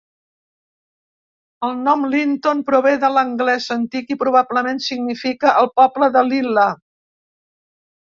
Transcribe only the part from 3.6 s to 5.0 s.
antic i probablement